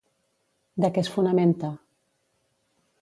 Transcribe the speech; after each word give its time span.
De 0.85 0.89
què 0.95 1.03
es 1.05 1.11
fonamenta? 1.17 1.69